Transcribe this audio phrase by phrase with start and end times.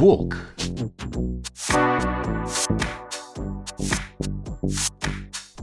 [0.00, 0.38] волк.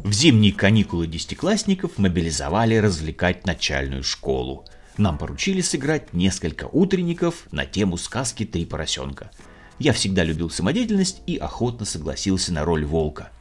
[0.03, 4.67] В зимние каникулы десятиклассников мобилизовали развлекать начальную школу.
[4.97, 9.31] Нам поручили сыграть несколько утренников на тему сказки «Три поросенка».
[9.79, 13.31] Я всегда любил самодеятельность и охотно согласился на роль волка.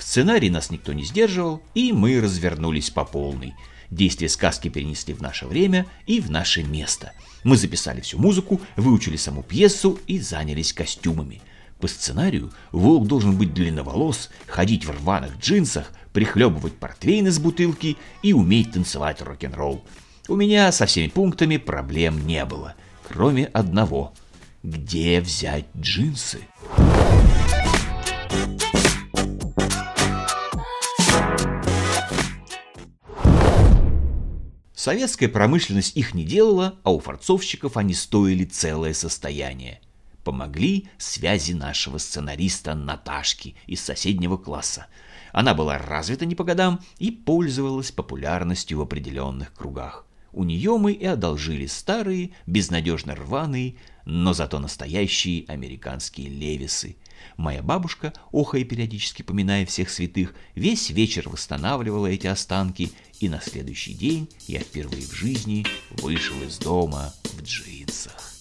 [0.00, 3.52] В сценарии нас никто не сдерживал, и мы развернулись по полной.
[3.90, 7.12] Действие сказки перенесли в наше время и в наше место.
[7.44, 11.42] Мы записали всю музыку, выучили саму пьесу и занялись костюмами.
[11.80, 18.32] По сценарию волк должен быть длинноволос, ходить в рваных джинсах, прихлебывать портвейн из бутылки и
[18.32, 19.84] уметь танцевать рок-н-ролл.
[20.28, 22.74] У меня со всеми пунктами проблем не было,
[23.06, 24.14] кроме одного.
[24.62, 26.38] Где взять джинсы?
[34.80, 39.82] Советская промышленность их не делала, а у форцовщиков они стоили целое состояние.
[40.24, 44.86] Помогли связи нашего сценариста Наташки из соседнего класса.
[45.34, 50.06] Она была развита не по годам и пользовалась популярностью в определенных кругах.
[50.32, 53.74] У нее мы и одолжили старые, безнадежно рваные,
[54.06, 56.96] но зато настоящие американские левисы.
[57.36, 63.94] Моя бабушка, охая периодически поминая всех святых, весь вечер восстанавливала эти останки, и на следующий
[63.94, 68.34] день я впервые в жизни вышел из дома в джинсах.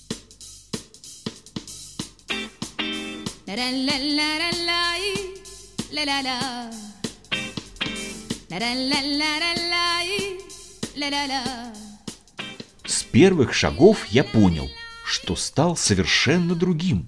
[12.86, 14.70] С первых шагов я понял,
[15.04, 17.08] что стал совершенно другим,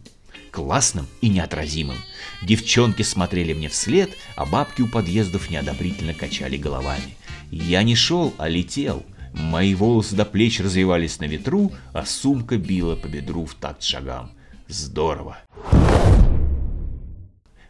[0.52, 1.98] классным и неотразимым.
[2.44, 7.16] Девчонки смотрели мне вслед, а бабки у подъездов неодобрительно качали головами.
[7.50, 9.06] Я не шел, а летел.
[9.34, 14.32] Мои волосы до плеч развивались на ветру, а сумка била по бедру в такт шагам.
[14.68, 15.38] Здорово!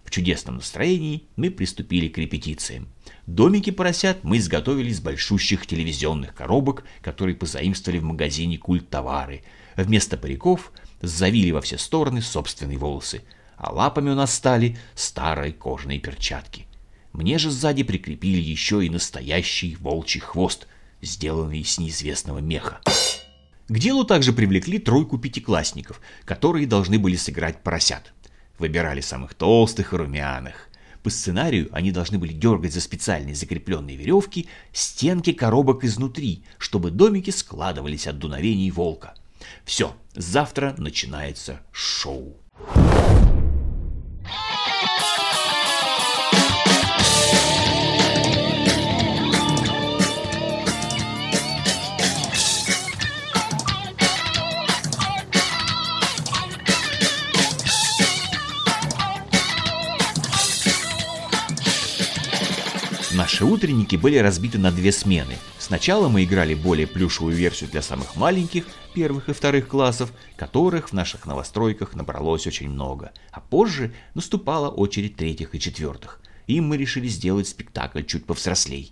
[0.04, 2.90] В чудесном настроении мы приступили к репетициям.
[3.28, 9.44] Домики поросят мы изготовили из большущих телевизионных коробок, которые позаимствовали в магазине «Культ товары».
[9.78, 13.24] Вместо париков завили во все стороны собственные волосы,
[13.58, 16.68] а лапами у нас стали старые кожаные перчатки.
[17.14, 20.68] Мне же сзади прикрепили еще и настоящий волчий хвост,
[21.02, 22.80] сделанный из неизвестного меха.
[23.68, 28.14] К делу также привлекли тройку пятиклассников, которые должны были сыграть поросят.
[28.60, 30.68] Выбирали самых толстых и румяных.
[31.04, 37.32] По сценарию они должны были дергать за специальные закрепленные веревки стенки коробок изнутри, чтобы домики
[37.32, 39.16] складывались от дуновений волка.
[39.66, 42.38] Все, завтра начинается шоу.
[63.14, 65.38] Наши утренники были разбиты на две смены.
[65.72, 70.94] Сначала мы играли более плюшевую версию для самых маленьких, первых и вторых классов, которых в
[70.94, 76.20] наших новостройках набралось очень много, а позже наступала очередь третьих и четвертых.
[76.48, 78.92] Им мы решили сделать спектакль чуть повзрослей.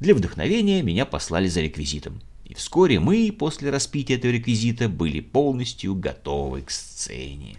[0.00, 2.22] Для вдохновения меня послали за реквизитом.
[2.46, 7.58] И вскоре мы, после распития этого реквизита, были полностью готовы к сцене.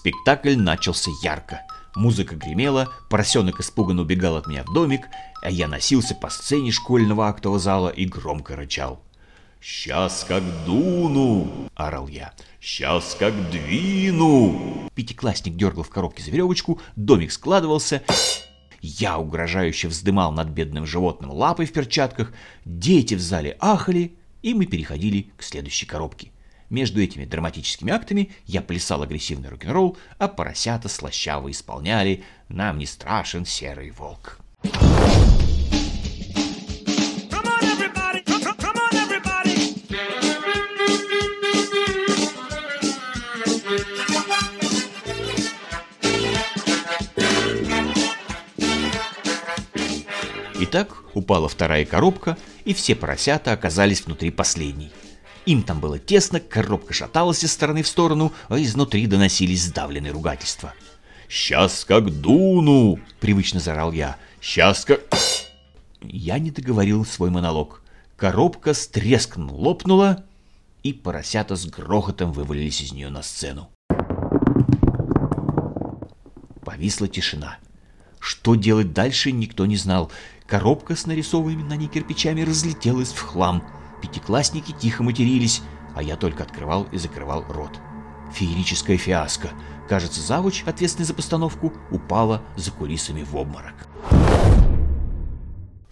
[0.00, 1.60] Спектакль начался ярко.
[1.94, 5.08] Музыка гремела, поросенок испуганно убегал от меня в домик,
[5.42, 9.02] а я носился по сцене школьного актового зала и громко рычал.
[9.60, 12.32] «Сейчас как дуну!»– орал я.
[12.62, 18.02] «Сейчас как двину!» Пятиклассник дергал в коробке за веревочку, домик складывался.
[18.80, 22.32] Я угрожающе вздымал над бедным животным лапой в перчатках,
[22.64, 26.32] дети в зале ахали, и мы переходили к следующей коробке–
[26.70, 33.44] между этими драматическими актами я плясал агрессивный рок-н-ролл, а поросята слащаво исполняли «Нам не страшен
[33.44, 34.38] серый волк».
[50.62, 54.92] Итак, упала вторая коробка, и все поросята оказались внутри последней.
[55.50, 60.74] Им там было тесно, коробка шаталась из стороны в сторону, а изнутри доносились сдавленные ругательства.
[61.28, 64.16] «Сейчас как дуну!»— привычно заорал я.
[64.40, 65.00] «Сейчас как...»
[66.02, 67.82] Я не договорил свой монолог.
[68.16, 70.22] Коробка с треском лопнула,
[70.84, 73.70] и поросята с грохотом вывалились из нее на сцену.
[76.64, 77.58] Повисла тишина.
[78.20, 80.12] Что делать дальше, никто не знал.
[80.46, 83.64] Коробка с нарисованными на ней кирпичами разлетелась в хлам.
[84.00, 85.62] Пятиклассники тихо матерились,
[85.94, 87.78] а я только открывал и закрывал рот.
[88.32, 89.50] Феерическая фиаско.
[89.88, 93.88] Кажется, завуч, ответственный за постановку, упала за кулисами в обморок.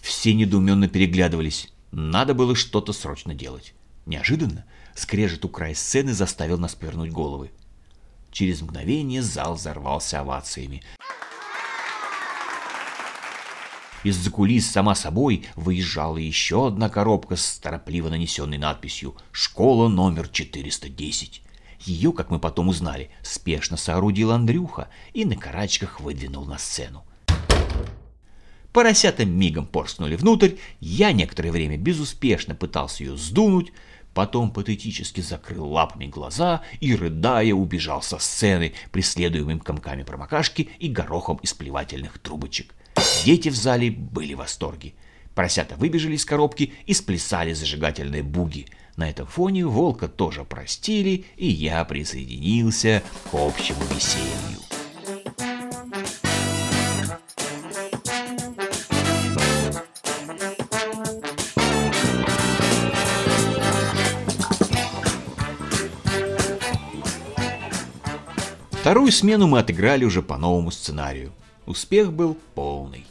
[0.00, 1.72] Все недоуменно переглядывались.
[1.90, 3.74] Надо было что-то срочно делать.
[4.06, 4.64] Неожиданно
[4.94, 7.50] скрежет у края сцены заставил нас повернуть головы.
[8.30, 10.82] Через мгновение зал взорвался овациями.
[14.08, 21.42] Из-за кулис сама собой выезжала еще одна коробка с торопливо нанесенной надписью «Школа номер 410».
[21.80, 27.04] Ее, как мы потом узнали, спешно соорудил Андрюха и на карачках выдвинул на сцену.
[28.72, 33.74] Поросята мигом порскнули внутрь, я некоторое время безуспешно пытался ее сдунуть,
[34.14, 41.36] потом патетически закрыл лапами глаза и, рыдая, убежал со сцены, преследуемым комками промокашки и горохом
[41.42, 42.74] из плевательных трубочек.
[43.24, 44.94] Дети в зале были в восторге.
[45.34, 48.66] Поросята выбежали из коробки и сплясали зажигательные буги.
[48.96, 54.58] На этом фоне волка тоже простили, и я присоединился к общему веселью.
[68.80, 71.32] Вторую смену мы отыграли уже по новому сценарию.
[71.68, 73.04] Успех был полный.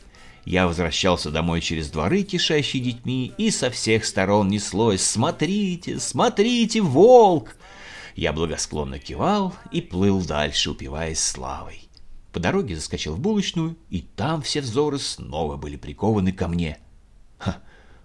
[0.43, 7.55] Я возвращался домой через дворы, кишащие детьми, и со всех сторон неслось «Смотрите, смотрите, волк!»
[8.15, 11.87] Я благосклонно кивал и плыл дальше, упиваясь славой.
[12.33, 16.79] По дороге заскочил в булочную, и там все взоры снова были прикованы ко мне.
[17.37, 17.57] Ха,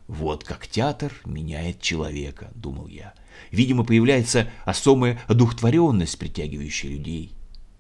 [0.06, 3.14] вот как театр меняет человека, думал я.
[3.50, 7.32] Видимо, появляется особая одухотворенность, притягивающая людей.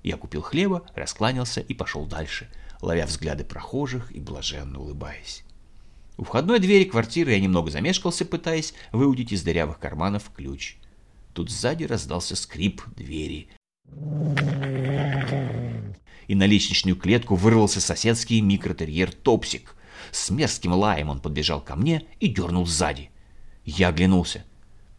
[0.02, 2.48] Я купил хлеба, раскланялся и пошел дальше,
[2.82, 5.44] ловя взгляды прохожих и блаженно улыбаясь.
[6.18, 10.76] У входной двери квартиры я немного замешкался, пытаясь выудить из дырявых карманов ключ.
[11.32, 13.48] Тут сзади раздался скрип двери.
[16.28, 19.74] И на лестничную клетку вырвался соседский микротерьер Топсик.
[20.10, 23.10] С мерзким лаем он подбежал ко мне и дернул сзади.
[23.64, 24.44] Я оглянулся.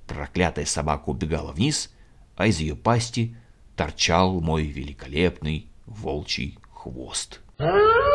[0.07, 1.91] Проклятая собака убегала вниз,
[2.35, 3.35] а из ее пасти
[3.75, 7.41] торчал мой великолепный волчий хвост.
[7.65, 8.12] Ah!